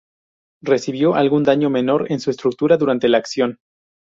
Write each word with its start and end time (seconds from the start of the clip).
Recibió 0.63 1.13
algún 1.13 1.43
daño 1.43 1.69
menor 1.69 2.11
en 2.11 2.19
su 2.19 2.31
estructura 2.31 2.75
durante 2.75 3.07
la 3.07 3.19
acción. 3.19 3.59